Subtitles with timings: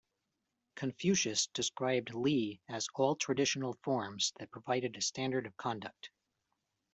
[0.73, 6.09] Confucius described "Li" as all traditional forms that provided a standard of conduct.